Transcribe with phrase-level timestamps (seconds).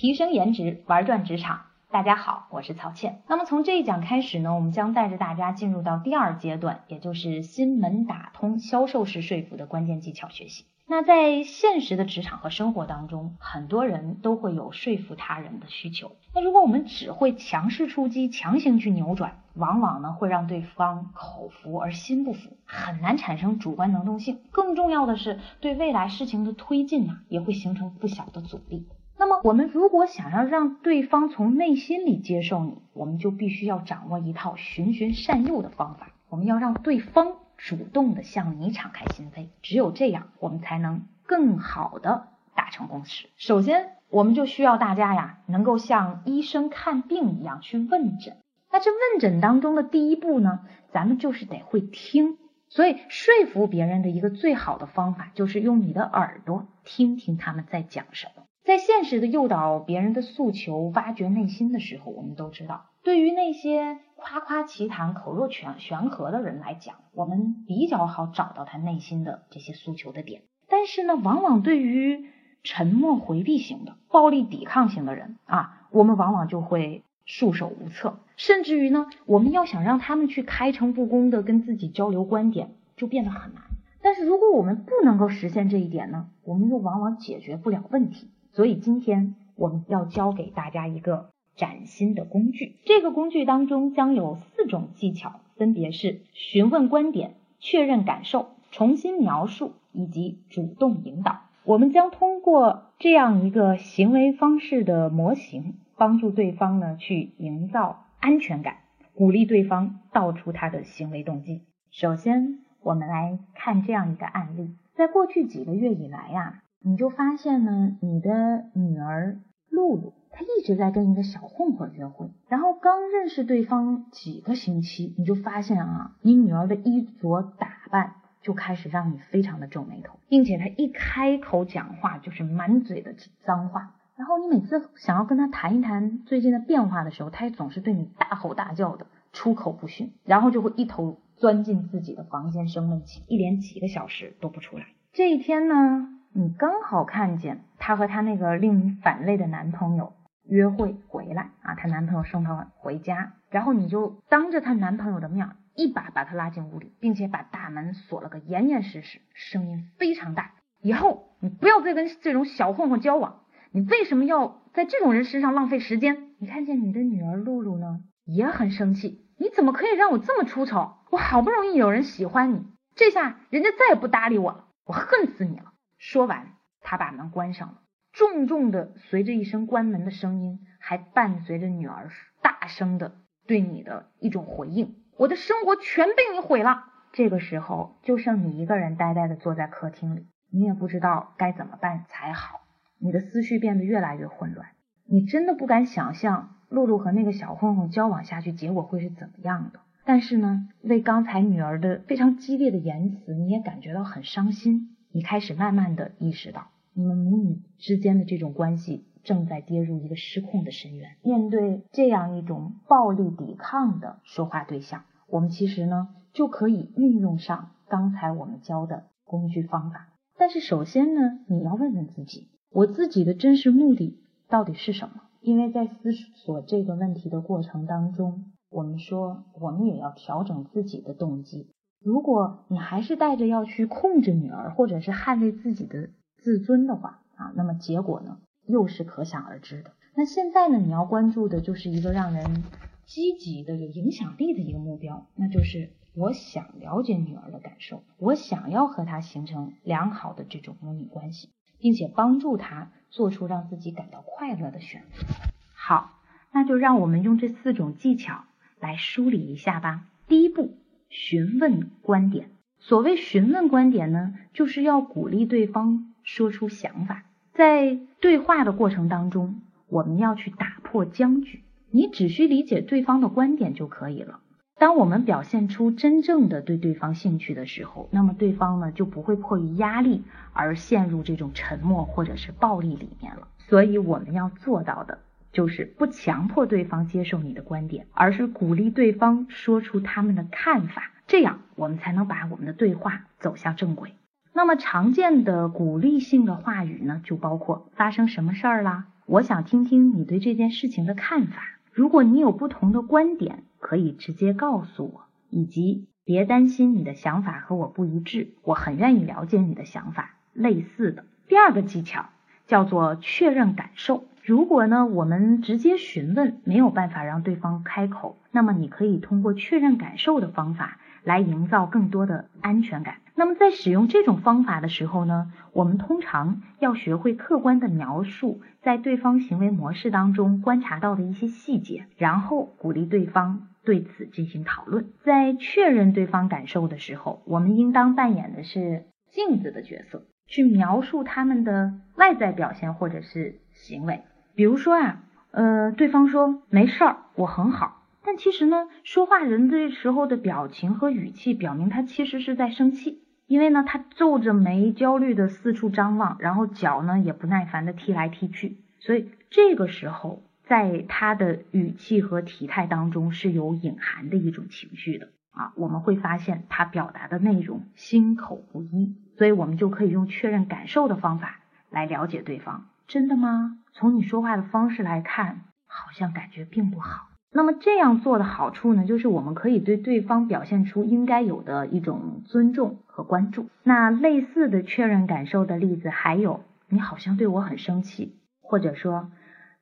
[0.00, 1.60] 提升颜值，玩转职场。
[1.90, 3.20] 大家好，我是曹倩。
[3.28, 10.64] 那么从这一讲开始呢，我们将带着大家进入到第二阶段，也就是新门打通销售式说服的关键技巧学习。
[10.86, 16.12] 那在现实的职场和生活当中，很多人都会有说服他人的需求。
[16.32, 24.40] 那如果我们只会强势出击，强行去扭转，往往呢会让对方口服而心不服，很难产生主观能动性。
[24.50, 28.88] 更重要的是，对未来事情的推进呢，也会形成不小的阻力。
[29.20, 36.08] 那么，我们如果想要让对方从内心里接受你，我们就必须要掌握一套循循善诱的方法。
[36.30, 43.28] 我们要让对方主动的向你敞开心扉，只有这样，我们才能更好的达成共识。
[43.36, 48.38] 首先，我们就需要大家呀，能够像医生看病一样去问诊。
[48.72, 50.60] 那这问诊当中的第一步呢，
[50.92, 52.38] 咱们就是得会听。
[52.70, 58.44] 所以，说服别人的一个最好的方法，就是用你的耳朵听听他们在讲什么。
[58.70, 70.42] 在现实的诱导别人的诉求、挖掘内心的时候，我们都知道，对于那些夸夸其谈、口若悬悬河的人来讲，我们比较好找到他内心的这些诉求的点。
[70.68, 72.26] 但是呢，往往对于
[72.62, 83.64] 沉默回避型的、暴力抵抗型的人啊，我们往往就会束手无策，甚至于呢，我们要想让他们去开诚布公的跟自己交流观点，就变得很难。
[84.00, 88.30] 但是如果我们不能够实现这一点呢，我们又往往解决不了问题。
[88.52, 101.42] 所以今天我们要教给大家一个崭新的工具，这个工具当中将有四种技巧，分别是询问观点、确认感受、重新描述以及主动引导。
[101.64, 108.78] 我们将通过这样一个行为方式的模型，帮助对方呢去营造安全感，
[109.14, 111.62] 鼓励对方道出他的行为动机。
[111.90, 116.62] 首先，我们来看这样一个案例，在过去几个月以来呀。
[116.82, 122.30] 你就发现呢，你的女儿露露，她一直在跟一个小混混约会。
[122.48, 133.14] 然后刚认识对方几个星期，你就发现啊，你女儿的衣着打扮就开始让你非常的皱眉头，并且她一开口讲话就是满嘴的
[133.44, 133.96] 脏话。
[134.16, 144.86] 然后你每次想要跟她谈一谈最近的变化的时候，她也总是对你大吼大叫的，出口不逊，然后就会一头钻进自己的房间生闷气，一连几个小时都不出来。
[145.12, 146.16] 这一天呢？
[146.32, 150.12] 你刚好看见她和她那个令你反胃的男朋友
[150.44, 160.52] 约会回来啊，她男朋友送她回家，然后你就当着她男朋友的面一把把她拉进屋里，并且把大门锁了个严严实实，声音非常大。
[160.80, 163.40] 以后你不要再跟这种小混混交往，
[163.72, 166.28] 你为什么要在这种人身上浪费时间？
[166.38, 170.92] 你看见你的女儿露露呢，也很生气，你怎么可以让我这么出丑？
[171.10, 175.69] 我好不容易有人喜欢你，这下人家再也不搭理我了，我恨死你了。
[176.00, 182.08] 说完，他把门关上了，重重的随着一声关门的声音，还伴随着女儿
[182.40, 183.16] 大声的
[183.46, 192.62] 对你的一种回应：“我的生活全被你毁了。”这个时候，就剩你一个人呆呆的坐在客厅里，你也不知道该怎么办才好，
[192.98, 194.68] 你的思绪变得越来越混乱，
[195.06, 199.80] 你真的不敢想象露露和那个小混混交往下去，结果会是怎么样的。
[200.06, 204.96] 但是呢，为刚才女儿的非常激烈的言辞，你也感觉到很伤心。
[205.12, 211.16] 你开始慢慢的意识到，你们母女之间的这种关系正在跌入一个失控的深渊。
[211.22, 220.08] 面对这样一种暴力抵抗的说话对象，我们其实呢就可以运用上刚才我们教的工具方法。
[220.38, 225.22] 但是首先呢，你要问问自己，我自己的真实目的到底是什么？
[225.40, 231.70] 因为在思索这个问题的过程当中，我们说我们也要调整自己的动机。
[232.02, 239.92] 如果你还是带着要去控制女儿，或者是捍卫自己的自尊的话啊，那么结果呢又是可想而知的。
[240.14, 242.64] 那现在呢，你要关注的就是一个让人
[243.04, 255.26] 积极的、有影响力的一个目标，那就是我想了解女儿的感受，我想要和她形成良好的这种母女关系，并且帮助她做出让自己感到快乐的选择。
[255.74, 256.18] 好，
[256.50, 258.44] 那就让我们用这四种技巧
[258.80, 260.06] 来梳理一下吧。
[260.26, 260.78] 第一步。
[261.10, 267.24] 询问观点，所谓询问观点呢，就是要鼓励对方说出想法。
[267.52, 271.62] 在对话的过程当中，我们要去打破僵局。
[271.90, 274.38] 你只需理解对方的观点就可以了。
[274.78, 280.22] 当我们表现出真正的对对方兴趣的时候，那么对方呢就不会迫于压力
[280.52, 283.48] 而陷入这种沉默或者是暴力里面了。
[283.58, 285.18] 所以我们要做到的。
[285.52, 294.14] 就是不强迫对方接受你的观点，而是鼓励对方说出他们的看法，这样我们才能把我们的对话走向正轨。
[294.52, 301.62] 那么常见的鼓励性的话语呢，就包括发生什么事儿啦，我想听听你对这件事情的看法。
[301.92, 310.36] 如果你有不同的观点，可以直接告诉我，以及别担心你的想法和我不一致，我很愿意了解你的想法。
[310.52, 312.26] 类似的第二个技巧
[312.66, 314.24] 叫做确认感受。
[314.50, 323.18] 如果呢，我们直接询问没有办法让对方开口，那么你可以通过确认感受的方法来营造更多的安全感。
[323.36, 335.12] 那么在使用这种方法的时候呢，我们通常要学会客观的描述在对方行为模式当中观察到的一些细节，然后鼓励对方对此进行讨论。
[335.22, 344.24] 在确认对方感受的时候，我们应当扮演的是镜子的角色，去描述他们的外在表现或者是行为。
[344.54, 365.28] 比如说啊，呃，对方说没事儿，我很好，但其实呢，说话人这时候的表情和语气表明他其实是在生气，因为呢，他皱着眉，焦虑的四处张望，然后脚呢也不耐烦的踢来踢去，所以这个时候在他的语气和体态当中是有隐含的一种情绪的。
[365.52, 371.58] 啊，我们会发现他表达的内容心口不一，所以我们就可以用确认感受的方法
[371.90, 372.89] 来了解对方。
[373.10, 373.78] 真的吗？
[373.92, 377.26] 从你说话的方式来看，好像感觉并不好。
[377.52, 383.68] 那么这样做的好处呢，就是我们可以对对方表现出应该有的一种尊重和关注。
[383.82, 389.32] 那类似的确认感受的例子还有，你好像对我很生气，或者说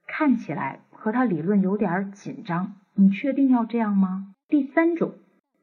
[0.07, 4.29] 看起来和他理论有点紧张，你确定要这样吗？
[4.49, 5.13] 第三种，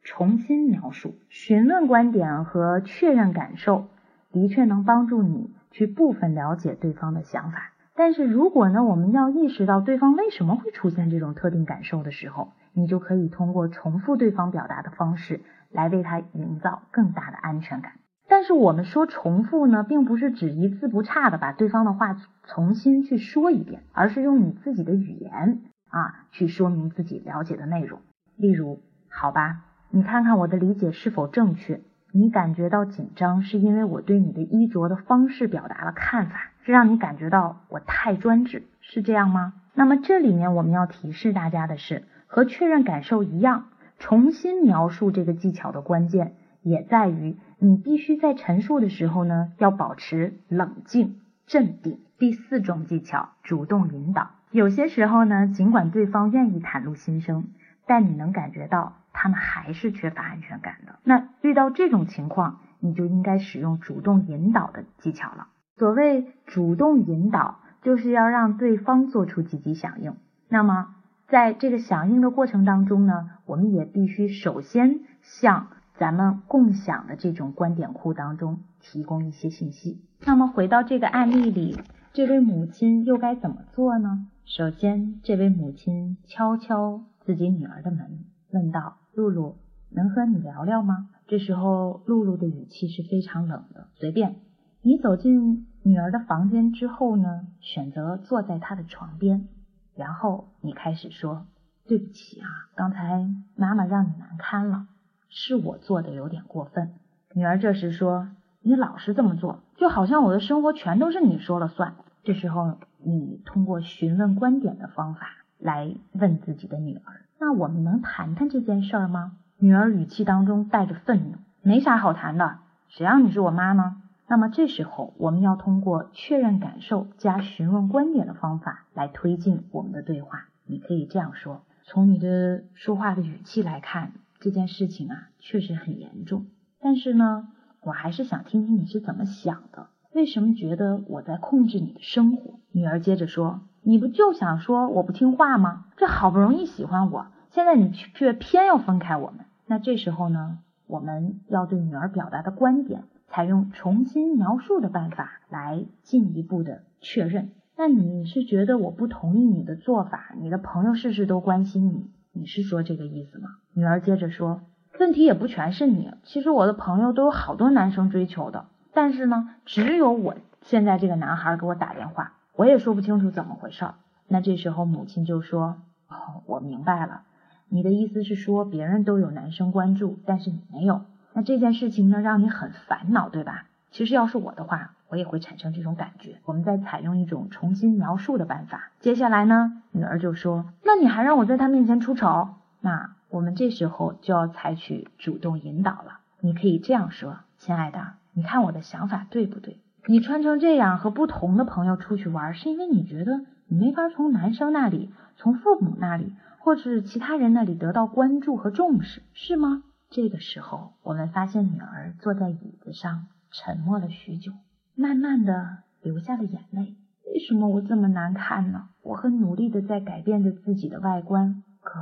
[0.04, 3.88] 重新描述，询问观点和确认感受，
[4.32, 5.55] 的确能帮助你。
[5.76, 17.92] 去部分了解对方的想法，但是如果呢，我们要意识到对方为什么会出现这种特定感受的时候，你就可以通过重复对方表达的方式来为他营造更大的安全感。
[18.30, 28.00] 但是我们说重复呢，并不是指一字不差的把对方的话重新去说一遍，而是用你自己的语言啊去说明自己了解的内容。
[28.38, 31.82] 例如，好吧，你看看我的理解是否正确。
[32.18, 39.52] 你感觉到紧张，是因为我对你的衣着的方式表达了看法，是让你感觉到我太专制，是这样吗？
[39.74, 43.66] 那么这里面我们要提示大家的是，和确认感受一样，
[44.00, 52.00] 重新描述这个技巧的关键也在于你必须在陈述的时候呢，要保持冷静镇定。
[52.18, 54.30] 第四种技巧，主动引导。
[54.52, 57.50] 有些时候呢，尽管对方愿意袒露心声，
[57.86, 58.94] 但你能感觉到。
[59.18, 61.00] 他们还是缺乏安全感的。
[61.04, 65.48] 那遇到这种情况，你就应该使用主动引导的技巧了。
[65.78, 70.16] 所谓主动引导，就是要让对方做出积极响应。
[70.50, 70.96] 那么
[71.28, 80.02] 在这个响应的过程当中呢，我们也必须首先向咱们共享的这种观点库当中提供一些信息。
[80.26, 81.80] 那么回到这个案例里，
[82.14, 84.28] 这位母亲又该怎么做呢？
[84.46, 88.98] 首先，这位母亲敲敲自己女儿的门，问道。
[89.16, 89.58] 露露，
[89.90, 91.10] 能和你聊聊吗？
[91.28, 93.88] 这时候，露露的语气是非常冷的。
[93.96, 94.36] 随便。
[94.82, 99.48] 你走进女儿的房间之后呢，选择坐在她的床边，
[99.96, 101.48] 然后你开始说
[101.88, 104.88] ：“对不起啊，刚才妈妈让你难堪了，
[105.30, 106.94] 是我做的有点过分。”
[107.34, 108.28] 女儿这时说
[108.62, 115.28] ：“你老是这么做，就好像我的生活全都是你说了算。”这时候，你通过询问观点的方法
[115.58, 117.25] 来问自己的女儿。
[117.38, 119.34] 那我们能谈谈这件事儿吗？
[119.58, 124.02] 女儿语气当中带着愤怒，没啥好谈的，谁让你是我妈呢？
[124.28, 130.46] 那么这时候我们要通过确认感受加询问观点的方法来推进我们的对话。
[130.66, 136.48] 你可以这样说：从你的说话的语气来看，这件事情啊确实很严重，
[136.80, 137.48] 但是呢，
[137.82, 139.88] 我还是想听听你是怎么想的。
[140.12, 142.60] 为什么觉得我在控制你的生活？
[142.72, 143.62] 女儿接着说。
[143.88, 145.86] 你不就想说我不听话吗？
[145.96, 149.46] 这好不容易喜欢我，现在你却偏要分开我们。
[149.68, 157.52] 那这时候呢，我们要对女儿表达的观点，采用重新描述的办法来进一步的确认。
[157.78, 160.34] 那你是觉得我不同意你的做法？
[160.42, 163.50] 你的朋友事事都关心你，你是说这个意思吗？
[163.76, 164.62] 女儿接着说，
[165.00, 168.66] 问题也不全是你，其实我的朋友都有好多男生追求的，
[168.96, 172.34] 但是呢，只有我现在这个男孩给我打电话。
[172.56, 173.96] 我也说不清楚怎么回事儿。
[174.28, 177.22] 那这时候母亲就说：“哦，我明白了，
[177.70, 181.02] 你的意思是说别人都有男生关注，但是你没有。
[181.34, 183.66] 那这件事情呢，让你很烦恼，对吧？
[183.92, 186.38] 其实要是我的话，我也会产生这种感觉。
[186.46, 188.90] 我们再采用一种重新描述的办法。
[189.00, 192.50] 接下来呢，女儿就说：那你还让我在他面前出丑？
[192.80, 196.20] 那我们这时候就要采取主动引导了。
[196.40, 209.84] 你可以这样说：亲爱的，你看我的想法对不对？”你穿成这样和不同的朋友出去玩，是因为你觉得你没法从男生那里、从父母那里或是其他人那里得到关注和重视，是吗？
[210.12, 214.52] 这个时候，我们发现女儿坐在椅子上，沉默了许久，
[214.96, 216.96] 慢慢的流下了眼泪。
[217.26, 218.90] 为什么我这么难看呢？
[219.02, 222.00] 我很努力的在改变着自己的外观，可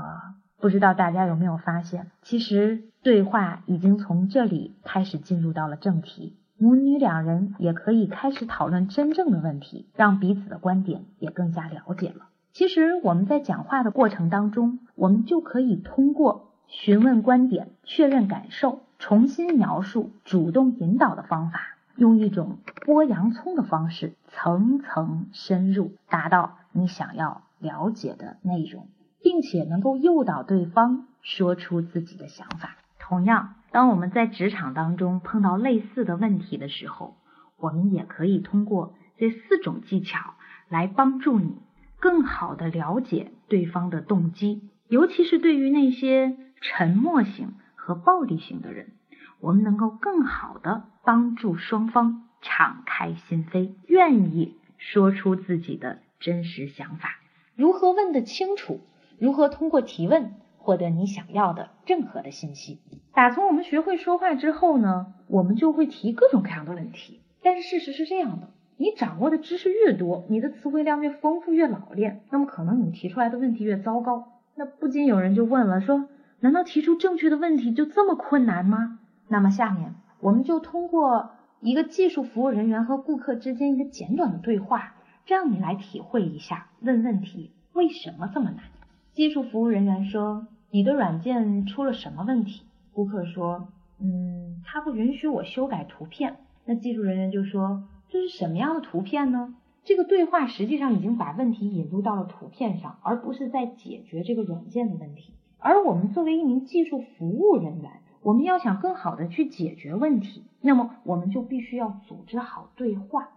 [0.59, 6.37] 不知道大家有没有发现，其实对话已经从这里开始进入到了正题。
[6.63, 12.29] 母女两人也可以开始讨论真正的问题，让彼此的观点也更加了解了。
[12.53, 21.59] 其实我们在讲话的过程当中，我们就可以通过询问观点、确认感受、重新描述、主动引导的方法，
[21.97, 28.87] 用一种剥洋葱的方式，层层深入，达到你想要了解的内容，
[29.21, 32.77] 并且能够诱导对方说出自己的想法。
[32.99, 33.55] 同样。
[33.73, 37.17] 当我们在职场当中碰到类似的问题的时候，
[37.57, 40.35] 我们也可以通过这四种技巧
[40.69, 41.57] 来帮助你
[41.99, 48.91] 更好的了解对方的动机，尤其是对于那些沉默型和暴力型的人，
[49.39, 57.09] 我们能够更好的帮助双方敞开心扉，愿意说出自己的真实想法。
[57.55, 58.81] 如何问得清楚？
[59.17, 60.35] 如何通过提问？
[60.63, 62.79] 获得你想要的任何的信息。
[63.13, 67.19] 打从我们学会说话之后呢，我们就会提各种各样的问题。
[67.41, 74.29] 但是事实是这样的，你掌握的知识越多，你的词汇量越丰富、越老练，那么可能你提出来的问题越糟糕。
[74.55, 76.07] 那不禁有人就问了，说
[76.39, 78.99] 难道提出正确的问题就这么困难吗？
[79.27, 88.63] 那么下面我们就通过一个技术服务人员和顾客之间一个简短的对话，让你来体会一下问问题为什么这么难。
[89.11, 90.47] 技术服务人员说。
[90.73, 92.63] 你的软件出了什么问题？
[92.93, 93.67] 顾客说，
[93.99, 96.37] 嗯，他不允许我修改图片。
[96.65, 99.53] 那技术人员就说，这是什么样的图片呢？
[99.83, 105.35] 这个对话实际上已经把问题引入到了图片上，而不是在解决这个软件的问题。
[105.59, 107.91] 而我们作为一名技术服务人员，
[108.23, 113.29] 我们要想更好的去解决问题，那么我们就必须要组织好对话，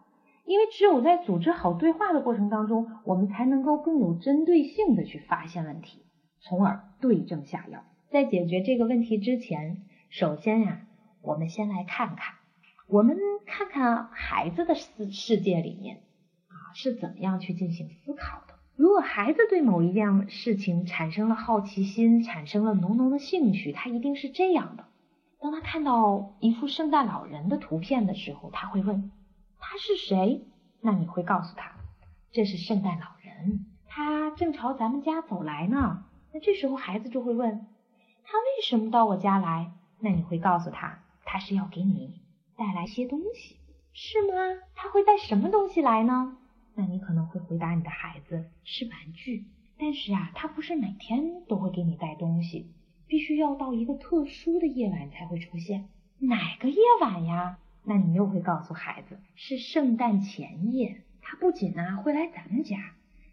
[0.46, 6.00] 因为只有在组织好对话的过程当中，我们才能够更有针对性的去发现问题。
[6.38, 7.84] 从而对症下药。
[8.10, 10.82] 在解决这个问题之前，首先呀，
[11.22, 12.34] 我们先来看看，
[12.86, 15.96] 我们看看孩子的世世界里面
[16.48, 18.54] 啊是怎么样去进行思考的。
[18.76, 24.84] 如果孩子对某一样事情产生了好奇心，产生了浓浓的兴趣，他一定是这样的：
[25.40, 29.10] 当他看到一幅圣诞老人的图片的时候，他会问
[29.58, 30.42] 他是谁？
[30.80, 31.72] 那你会告诉他
[32.32, 36.04] 这是圣诞老人，他正朝咱们家走来呢。
[36.36, 37.66] 那这时候孩子就会问，
[38.22, 39.72] 他为什么到我家来？
[40.00, 42.20] 那你会告诉他，他是要给你
[42.58, 43.56] 带来些东西，
[43.94, 44.60] 是吗？
[44.74, 46.36] 他会带什么东西来呢？
[46.74, 49.46] 那你可能会回答你的孩子是玩具，
[49.78, 52.70] 但是啊，他不是每天都会给你带东西，
[53.06, 55.88] 必须要到一个特殊的夜晚才会出现。
[56.18, 57.56] 哪个夜晚呀？
[57.82, 61.00] 那你又会告诉孩子是圣诞前夜。
[61.22, 62.76] 他不仅呢会来咱们家，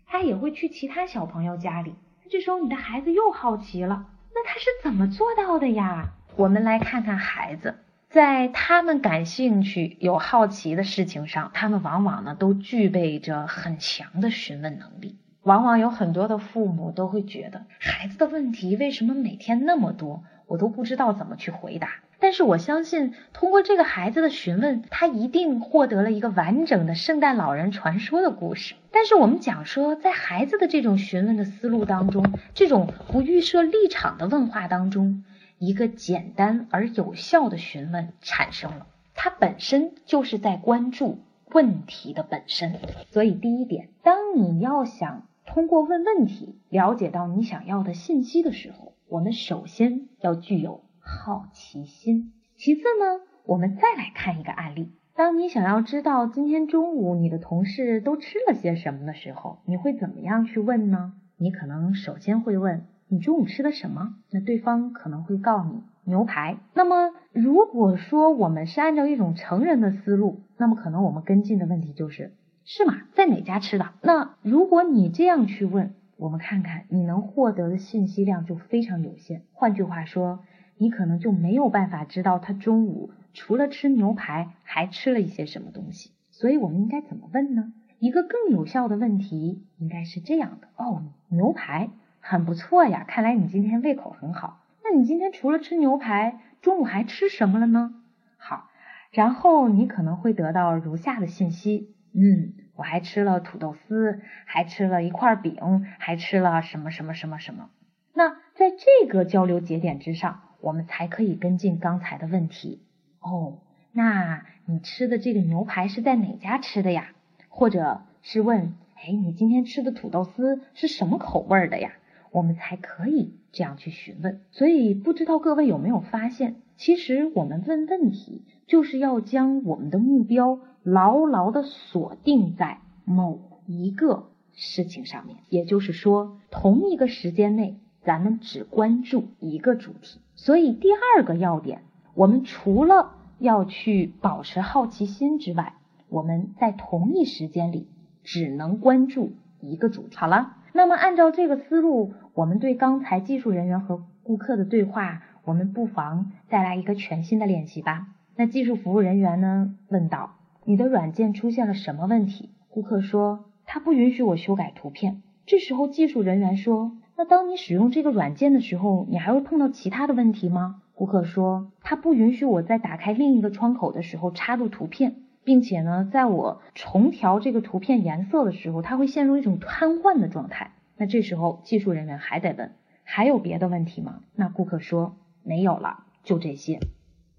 [0.06, 1.96] 他也会去其他小朋友家里。
[2.30, 6.10] 这时候你的孩子又好奇了，那他是怎么做到的呀？
[6.36, 7.76] 我们来看看孩子，
[8.10, 15.18] 在他们感兴趣、有好奇的事情上，他们往往呢都具备着很强的询问能力。
[15.44, 21.96] 往往有很多的父母都会觉得，孩子的问题为什么每天那么多，我都不知道怎么去回答。
[22.20, 28.76] 但是我相信，通过这个孩子的询问，他一定获得了一个完整的圣诞老人传说的故事。
[28.92, 35.24] 但是我们讲说，在孩子的这种询问的思路当中，这种不预设立场的问话当中，
[35.58, 41.18] 一个简单而有效的询问产生了，它本身就是在关注
[41.50, 42.76] 问题的本身。
[43.10, 50.82] 所以第一点，当你要想通过问问题了解到你想要的信息的时候，我们首先要具有。
[51.00, 52.34] 好奇心。
[52.58, 54.92] 其次呢，我们再来看一个案例。
[55.16, 61.14] 当你想要知道今天中午你的同事都吃了些什么的时候，你会怎么样去问呢？
[61.38, 64.16] 你可能首先会问你中午吃的什么？
[64.32, 66.58] 那对方可能会告你牛排。
[66.74, 72.34] 那么如果说我们是按照一种成人的思路，那么可能我们跟进的问题就是
[72.66, 72.96] 是吗？
[73.14, 73.92] 在哪家吃的？
[74.02, 75.94] 那如果你这样去问，
[76.24, 79.44] 我们看看你能获得的信息量就非常有限。
[79.52, 80.40] 换句话说。
[80.76, 87.72] 你可能就没有办法知道他中午除了吃牛排还吃了一些什么东西，所以我们应该怎么问呢？
[88.00, 94.64] 一个更有效的问题应该是这样的：哦，牛排很不错呀，看来你今天胃口很好。
[94.84, 97.94] 那你今天除了吃牛排，中午还吃什么了呢？
[98.38, 98.68] 好，
[99.12, 107.70] 然后你可能会得到如下的信息：嗯，我还吃了土豆丝，还吃了一块饼，还吃了什么什么什么什么。
[108.14, 112.82] 那在这个交流节点之上，我们才可以跟进刚才的问题。
[113.20, 113.60] 哦，
[113.92, 117.10] 那你吃的这个牛排是在哪家吃的呀？
[117.50, 121.94] 或者是问，哎，你今天吃的土豆丝是什么口味的呀？
[122.32, 124.42] 我们才可以这样去询问。
[124.50, 135.38] 所以，不知道各位有没有发现，其实我们问问题，就是要将我们的目标牢牢的锁定在某一个事情上面。
[135.48, 140.20] 也就是说，同一个时间内，咱们只关注一个主题。
[140.36, 141.84] 所以，第二个要点，
[142.16, 145.76] 我们除了要去保持好奇心之外，
[146.10, 147.88] 我们在同一时间里
[148.26, 150.18] 只能关注一个主题。
[150.18, 150.58] 好了。
[150.76, 158.08] 那么按照这个思路，我们对刚才技术人员和顾客的对话，我们不妨再来一个全新的练习吧。
[158.36, 160.36] 那技术服务人员呢问道
[160.66, 180.72] ：“你的软件出现了什么问题？”顾客说：“他不允许我修改图片。”这时候技术人员说：“那当你使用这个软件的时候，你还会碰到其他的问题吗？”顾客说：“他不允许我在打开另一个窗口的时候插入图片。”并且呢，在我重调这个图片颜色的时候，它会陷入一种瘫痪的状态。
[180.96, 182.72] 那这时候技术人员还得问，
[183.04, 184.22] 还有别的问题吗？
[184.36, 186.80] 那顾客说没有了，就这些。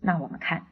[0.00, 0.66] 那我们看，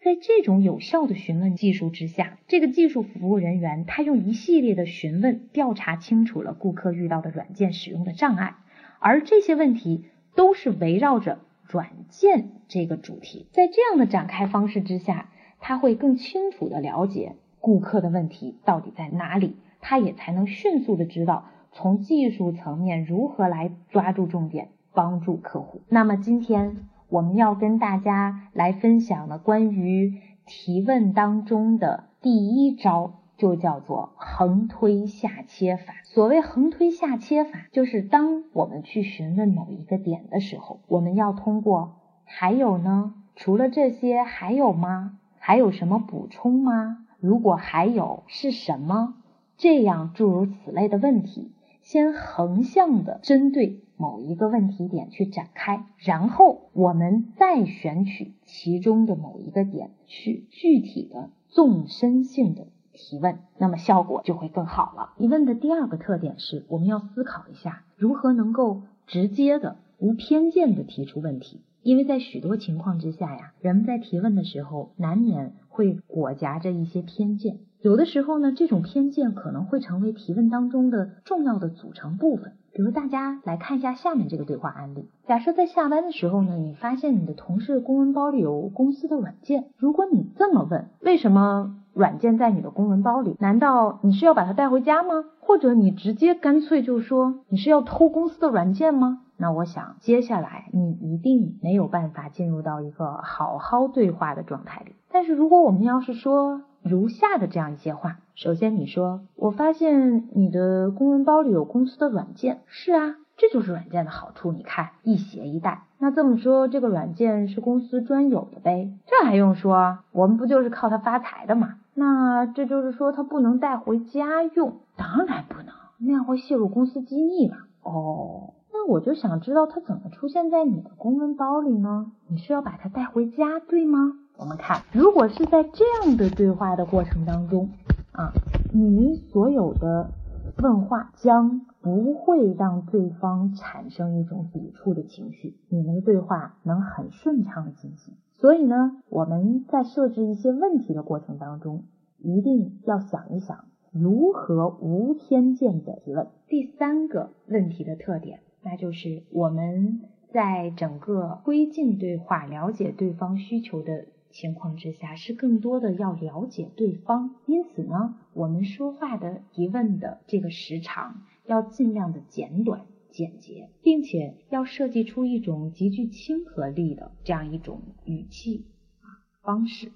[0.00, 8.56] 在这种有效的询问技术之下，这个技术服务人员他用一系列的询问调查清楚了顾客遇到的软件使用的障碍，
[8.98, 10.04] 而这些问题
[10.34, 13.46] 都是围绕着软件这个主题。
[13.52, 15.30] 在这样的展开方式之下。
[15.66, 25.82] 他会更清楚的了解顾客的问题到底在哪里，他也才能迅速的知道从技术层面如何来抓住重点，帮助客户。
[25.88, 26.76] 那么今天
[27.08, 35.94] 我们要跟大家来分享的关于提问当中的第一招，就叫做横推下切法。
[36.04, 45.18] 所谓横推下切法，就是当我们去询问某一个点的时候，我们要通过还有呢，除了这些还有吗？
[45.38, 47.04] 还有什么补充吗？
[47.20, 49.14] 如果还有，是什么？
[49.56, 51.52] 这样诸如此类的问题，
[51.82, 65.10] 先横向的针对某一个问题点去展开，然后我们再选取其中的某一个点去具体的纵深性的提问，那么效果就会更好了。
[65.18, 71.60] 提问的第二个特点是，我们要思考一下如何能够直接的、无偏见的提出问题。
[71.82, 82.54] 因为在许多情况之下呀，人们在提问的时候难免会裹夹着一些偏见，有的时候呢，这种偏见可能会成为提问当中的重要的组成部分。
[82.72, 93.36] 比如大家来看一下下面这个对话案例：假设在下班的时候呢，你发现你的同事公文包里有公司的软件，如果你这么问，为什么软件在你的公文包里？
[93.38, 95.22] 难道你是要把它带回家吗？
[95.40, 99.20] 或者你直接干脆就说你是要偷公司的软件吗？
[99.36, 104.94] 那我想，接下来你一定没有办法进入到一个好好对话的状态里。
[105.12, 114.52] 但是如果我们要是说如下的这样一些话，首先你说，我发现你的公文包里有公司的软件，是啊，这就是软件的好处。
[114.52, 115.84] 你看，一携一带。
[115.98, 118.92] 那这么说，这个软件是公司专有的呗？
[119.06, 120.00] 这还用说？
[120.12, 121.76] 我们不就是靠它发财的吗？
[121.94, 124.80] 那这就是说，它不能带回家用？
[124.96, 125.68] 当然不能，
[125.98, 127.56] 那样会泄露公司机密了。
[127.82, 128.52] 哦。
[128.76, 132.12] 那我就想知道它怎么出现在你的公文包里呢？
[132.28, 134.18] 你是要把它带回家，对吗？
[134.36, 137.70] 我们看，如果是在这样的对话的过程当中
[138.12, 138.32] 啊，
[138.72, 140.10] 你所有的
[140.58, 148.14] 问话将不会让对方产生一种抵触的情绪，你们的对话能很顺畅的进行。
[148.32, 151.84] 所以呢，我们在设置一些问题的过程当中，
[152.18, 156.26] 一定要想一想如何无偏见的提问。
[156.48, 158.40] 第三个问题的特点。
[158.66, 160.00] 那就是我们
[160.32, 167.36] 在整个推进对话、了解对方需求的情况之下，是更多的要了解对方。
[167.46, 178.66] 因此呢，我们说话的提问的这个时长要尽量的简短、简洁，并且要设计出一种极具亲和力的这样一种语气
[179.00, 179.92] 啊方式，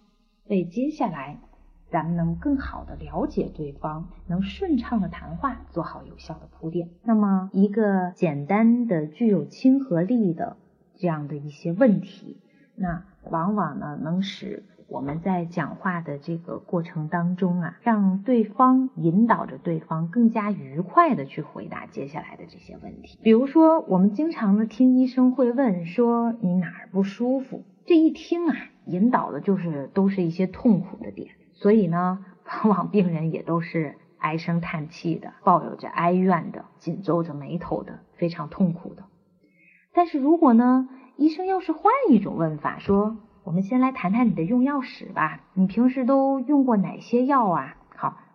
[0.46, 1.40] 为接下来。
[1.90, 6.90] 咱们能更好的了解对方，能顺畅的谈话，做好有效的铺垫。
[7.02, 10.58] 那么，一个简单的、具有亲和力的
[10.96, 12.36] 这样的一些问题，
[12.74, 23.18] 那往往呢，能使我们在讲话的这个过程当中啊，让对方引导着对方更加愉快的去回答接下来的这些问题。
[23.22, 31.32] 比如说，我们经常的听医生会问说你哪儿不舒服，这一听啊，引导的就是都是一些痛苦的点。
[31.52, 39.04] 所以呢，往往病人也都是唉声叹气的，抱有着哀怨的，紧皱着眉头的，非常痛苦的。
[39.92, 40.88] 但是如果呢，
[41.18, 47.74] 医生要是换一种问法，说我们先来谈谈你的用药史吧，你平时都用过哪些药啊？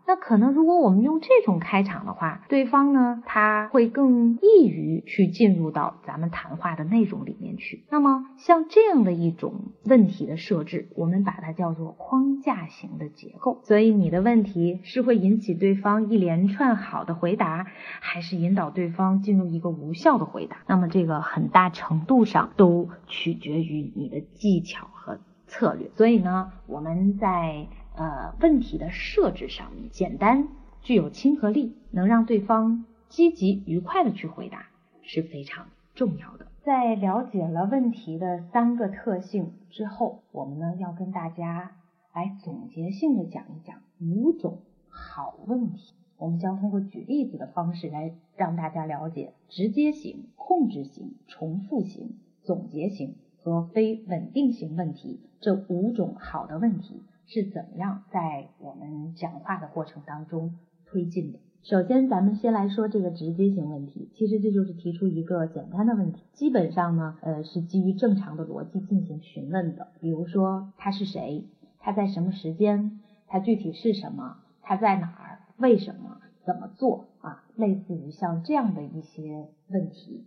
[0.05, 7.85] 那可能，如果我们用这种开场的话，对方呢他会更易于去进入到咱们谈话的内容里面去。
[7.89, 13.61] 那么像这样的一种问题的设置，我们把它叫做框架型的结构。
[13.63, 17.65] 所以你的问题是会引起对方一连串好的回答，
[18.01, 20.57] 还是引导对方进入一个无效的回答？
[20.67, 25.89] 那么这个很大程度上都取决于你的技巧和策略。
[25.95, 27.67] 所以呢，我们在。
[27.95, 30.47] 呃，问题的设置上面简单，
[30.81, 34.65] 具有亲和力，能让对方积极愉快的去回答
[35.01, 36.47] 是非常重要的。
[36.63, 41.71] 在了解了问题的三个特性之后，我们呢要跟大家
[42.13, 45.93] 来总结性的讲一讲五种好问题。
[46.17, 57.03] 我们将通过举例子的方式来让大家了解直接型、控制型、重复型、总结型和非稳定型问题这五种好的问题。
[57.25, 60.55] 是怎么样在我们讲话的过程当中
[60.85, 61.39] 推进的？
[61.63, 64.09] 首先，咱们先来说这个直接型问题。
[64.13, 69.87] 其实这就是提出一个简单的问题，基本上呢，呃，是基于正常的逻辑进行询问的。
[70.01, 71.45] 比如说，他是谁？
[71.79, 72.99] 他在什么时间？
[73.27, 74.39] 他具体是什么？
[74.61, 75.39] 他在哪儿？
[75.57, 76.19] 为什么？
[76.45, 77.05] 怎么做？
[77.21, 80.25] 啊，类似于像这样的一些问题，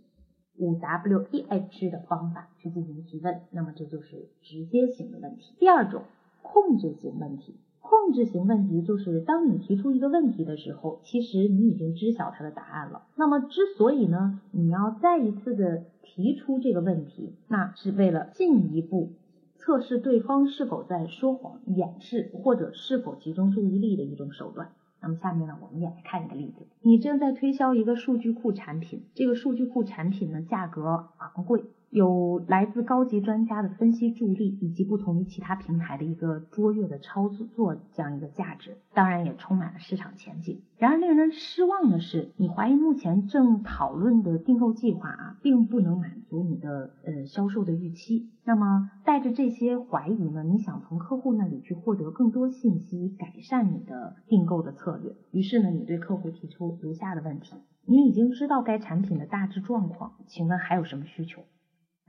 [0.57, 5.53] 五 W E H 的方法去进行提问，那么这就是直接型的问题。
[5.59, 6.01] 第二种。
[6.41, 13.03] 控制型问题，控制型问题就是当你提出一个问题的时候，其实你已经知晓它的答案了。
[13.15, 19.13] 那么之所以呢，你要再一次的提出这个问题，那是为了进一步
[19.55, 24.71] 测试对方是否在说谎、掩饰或者是否集中注意力的一种手段。
[24.99, 26.65] 那么下面呢，我们也来看一个例子。
[26.81, 31.63] 你正在推销一个数据库产品，这个数据库产品呢，价格昂贵。
[31.97, 40.61] 有来自高级专家的分析助力，以及不同于其他平台的一个卓越的操作这样一个价值，当然也充满了市场前景。
[40.77, 48.29] 然而令人失望的是，你怀疑目前正讨论的订购计划啊，并不能满足你的呃销售的预期。
[48.43, 55.15] 那么带着这些怀疑呢，你想从客户那里去获得更多信息，改善你的订购的策略。
[55.31, 57.55] 于是呢，你对客户提出如下的问题：
[57.85, 61.41] 你已经知道该产品的大致状况，请问还有什么需求？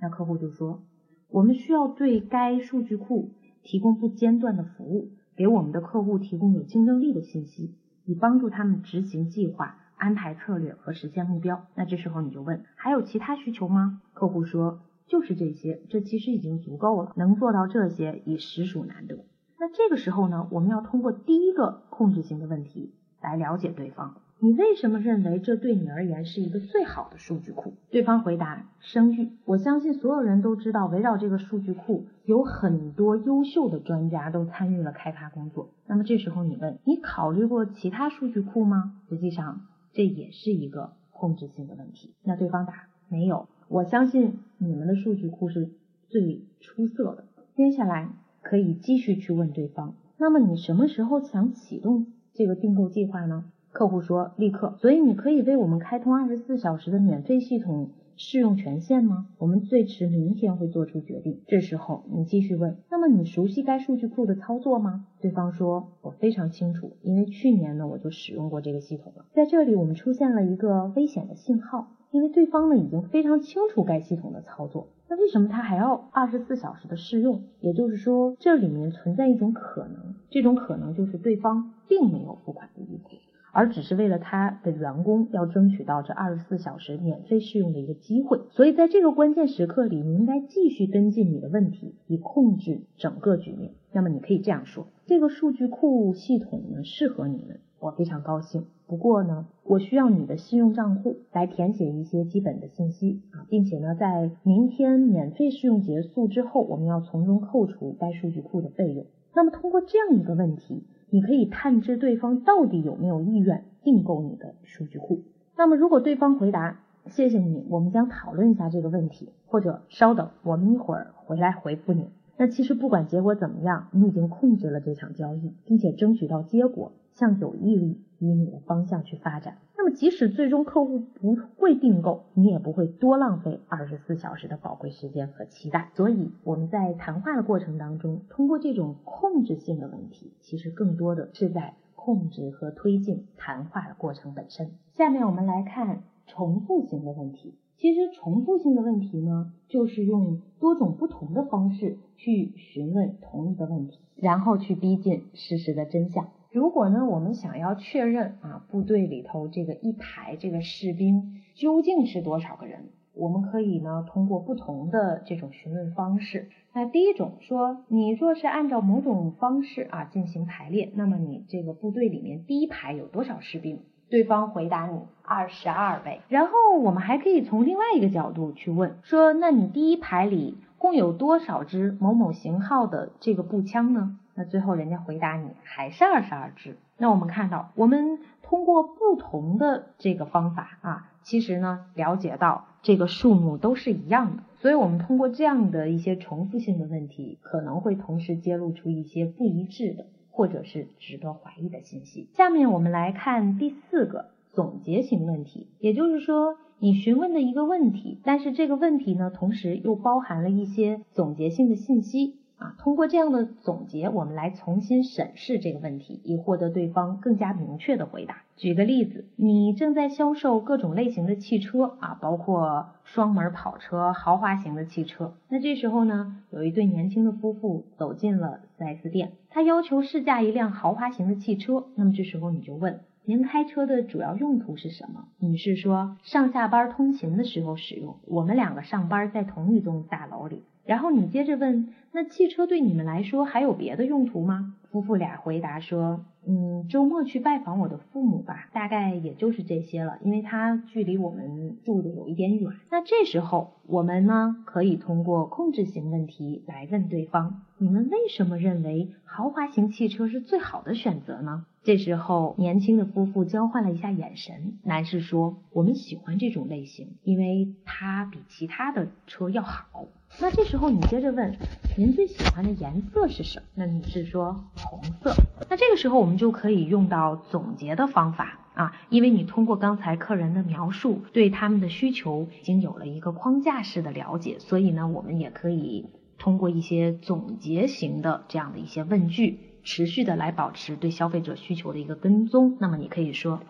[0.01, 0.83] 那客户就说，
[1.29, 3.31] 我们需要对该数据库
[3.63, 11.67] 提供不间断的服务，给我们的客户提供有竞争力的信息，以帮助他们执行计划、安排策略和实现目标。
[11.75, 14.01] 那这时候你就问，还有其他需求吗？
[14.15, 19.25] 客户说，就是这些，这其实已经足够了，能做到这些已实属难得。
[19.59, 24.21] 那这个时候呢，我们要通过第一个控制性的问题来了解对方。
[24.41, 27.73] 你为什么认为这对你而言是一个最好的数据库？
[27.91, 29.31] 对方回答：声誉。
[29.45, 35.71] 我相信所有人都知道，围绕这个数据库有很多优秀的专家都参与了开发工作。
[35.89, 38.95] 那么这时候你问，你考虑过其他数据库吗？
[39.09, 42.15] 实际上这也是一个控制性的问题。
[42.23, 43.49] 那对方答：没有。
[43.67, 45.71] 我相信你们的数据库是
[46.09, 47.25] 最出色的。
[47.57, 48.11] 接下来
[48.43, 53.51] 可以继续去问对方，那么你什么时候想启动这个订购计划呢？
[53.79, 59.29] 客户说立刻，所以你可以为我们开通二十四小时的免费系统试用权限吗？
[59.39, 61.43] 我们最迟明天会做出决定。
[61.47, 65.07] 这时候你继续问，那么你熟悉该数据库的操作吗？
[65.21, 69.27] 对方说，我非常清楚，因为去年呢我就使用过这个系统了。
[69.33, 77.45] 在这里我们出现了一个危险的信号，因为对方呢已经非常清楚该系统的操作，那为什么他还要二十四小时的试用？
[77.61, 83.18] 也就是说，这里面存在一种可能，这种可能就是对方并没有付款的意图。
[83.53, 93.73] 而只是为了他的员工要争取到这二十四小时免费试用的一个机会，所以在这个关键时刻里，你应该继续跟进你的问题，以控制整个局面。
[93.93, 98.67] 那么你可以这样说：这个数据库系统呢适合你们，我非常高兴。
[98.87, 109.07] 不过呢，我需要你的信用账户来填写一些基本的信息啊，并且呢，在明天免费试用结束之后，我们要从中扣除该数据库的费用。
[109.35, 110.85] 那么通过这样一个问题。
[111.11, 115.23] 你可以探知对方到底有没有意愿订购你的数据库。
[115.57, 129.59] 那么，如果对方回答“谢谢你，我们将讨论一下这个问题”，或者“稍等，我们一会儿回来回复你”，那其实不管结果怎么样，你已经控制了这场交易，并且争取到结果向有毅力以你的方向去发展。
[129.77, 135.91] 那么，即使最终客户不会订购，你也不会多浪费二十四小时的宝贵时间和期待。
[135.95, 144.71] 所以，我们在谈话的过程当中，通过这种控制性的问题，其实更多的是在控制和推进谈话的过程本身。
[144.95, 147.55] 下面我们来看重复型的问题。
[147.77, 156.29] 其实重复性的问题呢，就是用多种不同的方式去询问同一个问题，然后去逼近事实的真相。
[156.51, 166.49] 如果呢，我们想要确认啊，部队里头这个一排这个士兵究竟是多少个人，我们可以呢通过不同的这种询问方式。
[166.73, 173.81] 那第一种说，你若是按照某种方式啊进行排列，那么你这个部队里面第一排有多少士兵？
[174.09, 184.19] 对方回答你二十二位，然后我们还可以从另外一个角度去问，说那你第一排里共有多少支某某型号的这个步枪呢？
[184.39, 186.79] 那最后人家回答你还是二十二只。
[186.97, 200.07] 那我们看到，我们通过不同的这个方法啊，其实呢了解到这个数目都是一样的，所以我们通过这样的一些重复性的问题，可能会同时揭露出一些不一致的。
[200.31, 202.29] 或者是值得怀疑的信息。
[202.37, 212.38] 下面我们来看第四个总结型问题，也就是说，你询问的一个问题，但是这个问题呢，同时又包含了一些总结性的信息。
[212.59, 218.43] 啊，通过这样的总结，我们来重新审视这个问题，以获得对方更加明确的回答。
[218.57, 225.35] 举个例子，你正在销售各种类型的汽车啊，包括双门跑车、豪华型的汽车。
[225.49, 231.87] 那这时候呢，有一对年轻的夫妇走进了 4S 店，他要求试驾一辆豪华型的汽车。
[231.95, 235.27] 那么这时候你就问，您开车的主要用途是什么？
[235.39, 238.17] 女士说，上下班通勤的时候使用。
[238.25, 240.63] 我们两个上班在同一栋大楼里。
[240.87, 244.77] 然后你接着问，那汽车对你们来说还有别的用途吗？
[244.91, 252.73] 夫妇俩回答说，嗯，周末去拜访我的父母吧，大概也就是这些了，因为他距离我们住的有一点远。
[252.91, 261.67] 那这时候我们呢，可以通过控制型问题来问对方，你们为什么认为豪华型汽车是最好的选择呢？
[261.89, 270.05] 这时候年轻的夫妇交换了一下眼神，男士说，我们喜欢这种类型，因为它比其他的车要好。
[270.39, 271.57] 那这时候你接着问，
[271.97, 273.65] 您最喜欢的颜色是什么？
[273.75, 275.33] 那女士说红色。
[275.71, 286.05] 那这个时候我们就可以用到总结的方法啊，因为你通过刚才客人的描述，对他们的需求已经有了一个框架式的了解，所以呢，我们也可以
[286.37, 292.77] 通过一些总结型的这样的一些问句，持续的来保持对消费者需求的一个跟踪。
[292.79, 293.61] 那么你可以说，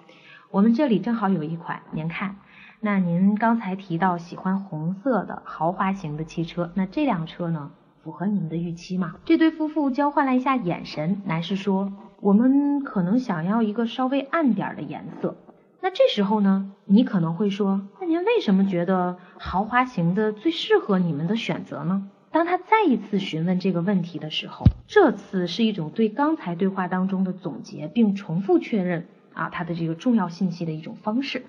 [0.50, 2.38] 我们这里正好有一款，您看。
[2.81, 7.70] 那您刚才提到喜欢红色的豪华型的汽车，那这辆车呢，
[8.02, 9.14] 符合你们的预期吗？
[9.24, 15.37] 这对夫妇交换了一下眼神，男士说，我们可能想要一个稍微暗点的颜色。
[15.81, 22.11] 那这时候呢，你可能会说，那您为什么觉得豪华型的最适合你们的选择呢？
[22.31, 31.45] 当他再一次询问这个问题的时候，这次是一种对刚才对话当中的总结，并重复确认啊他的这个重要信息的一种方式。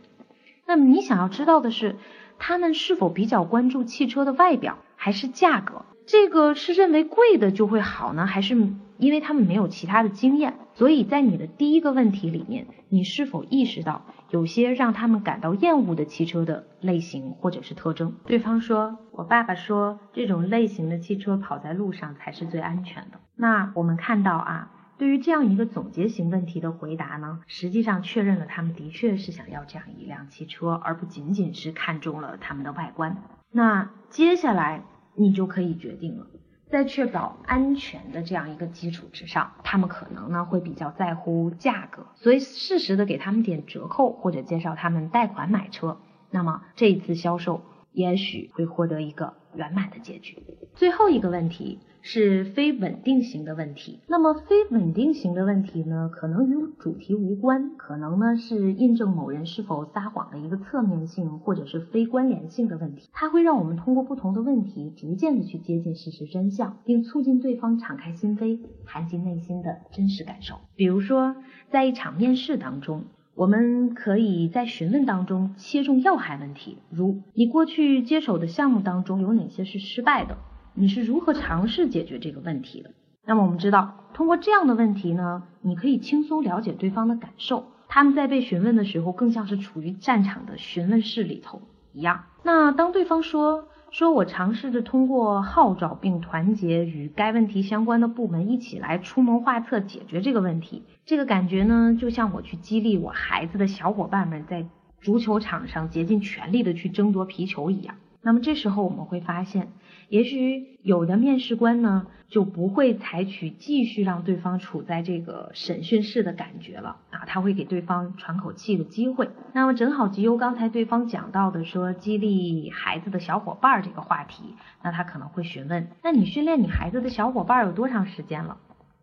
[0.66, 1.96] 那么你想要知道的是，
[2.38, 5.84] 他们是否比较关注汽车的外表，还是价格？
[6.06, 8.56] 这个是认为贵的就会好呢，还是
[8.98, 10.56] 因为他们没有其他的经验？
[10.76, 18.16] 所以在你的第一个问题里面，你是否意识到有些让他们感到厌恶的汽车的类型或者是特征？
[18.26, 24.72] 对方说：“我爸爸说，这种类型的汽车跑在路上才是最安全的。”那我们看到啊。
[25.00, 33.16] 对于这样一个总结型问题的回答呢，实际上确认了他们的确是想要这样一辆汽车，而不仅仅是看中了他们的外观。
[33.50, 34.84] 那接下来
[35.16, 36.28] 你就可以决定了，
[36.70, 45.98] 在确保安全的这样一个基础之上，他们可能呢会比较在乎价格，所以适时的给他们点折扣或者介绍他们贷款买车，
[46.30, 50.44] 那么这一次销售也许会获得一个圆满的结局。
[50.76, 51.80] 最后一个问题。
[52.02, 54.00] 是非稳定型的问题。
[54.08, 63.10] 那么非稳定型的问题呢，可能与主题无关，可能呢是印证某人是否撒谎的一个侧面性或者是非关联性的问题。
[63.12, 70.56] 它会让我们通过不同的问题，逐渐的去接近事实真相，并促进对方敞开心扉，谈及内心的真实感受。
[70.76, 71.36] 比如说，
[71.70, 73.04] 在一场面试当中，
[73.36, 80.38] 我们可以在询问当中切中要害问题，如你过去接手的项目当中有哪些是失败的？
[80.80, 82.92] 你是如何尝试解决这个问题的？
[83.26, 87.66] 那么我们知道，通过这样的问题呢，你可以轻松了解对方的感受。
[87.90, 91.62] 他们在被询问的时候，更像是处于战场的询问室里头
[91.92, 92.24] 一样。
[92.44, 104.66] 那当对方说说我尝试着通过号召并团结与该问题相关的部门一起来出谋划策解决这个问题，这个感觉呢，就像我去激励我孩子的小伙伴们在
[105.02, 107.96] 足球场上竭尽全力的去争夺皮球一样。
[108.22, 109.70] 那么这时候我们会发现，
[110.10, 119.30] 也许有的面试官呢就不会采取继续让对方处在这个审讯室的感觉了啊，他会给对方喘口气的机会。
[119.54, 128.58] 那么正好集优刚才对方讲到的说激励孩子的小伙伴这个话题，那他可能会询问，那你训练你孩子的小伙伴有多长时间了？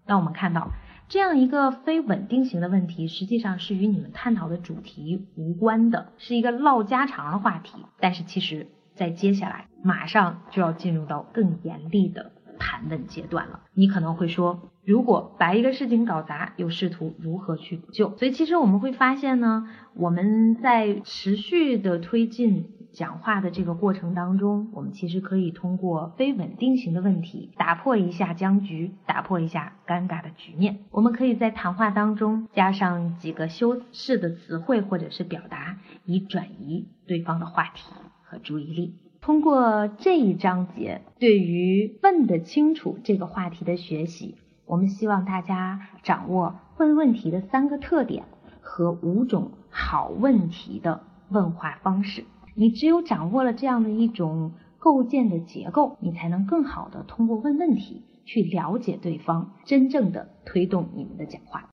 [0.06, 0.70] 那我们看到。
[1.08, 7.78] 这样一个非稳定型的问题，实际上是与你们探讨的主题无关的，是一个唠家常的话题。
[8.00, 8.66] 但是其实，
[8.96, 13.60] 在接下来马上就要进入到更严厉的盘问阶段了。
[13.74, 18.16] 你可能会说，如果把一个事情搞砸，又试图如何去补救？
[18.16, 22.72] 所以其实我们会发现呢，我们在持续的推进。
[22.92, 30.78] 讲话的这个过程当中，我们其实可以通过非稳定型的问题打破一下僵局，打破一下尴尬的局面。
[30.90, 37.82] 我们可以在谈话当中加上几个修饰的词汇或者是表达，以转移对方的话题
[38.26, 38.94] 和注意力。
[39.20, 44.36] 通过这一章节对于问得清楚这个话题的学习，
[44.66, 48.24] 我们希望大家掌握问问题的三个特点
[48.60, 52.24] 和五种好问题的问话方式。
[52.54, 61.68] 你只有掌握了这样的一种构建的结构，你才能更好的通过问问题去了解对方，真正的推动你们的讲话。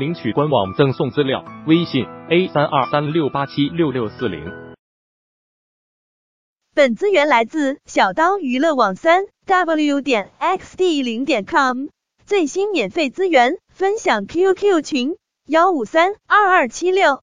[0.00, 4.50] 领取官网赠送资料，微信 a 三二三六八七六六四零。
[6.74, 11.88] 本资源来自小刀娱乐网三 w 点 xd 零点 com，
[12.24, 15.16] 最新免费资源分享 QQ 群。
[15.46, 17.22] 幺五三二二七六。